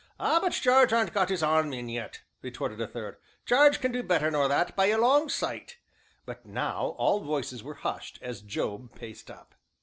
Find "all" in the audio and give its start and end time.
6.97-7.19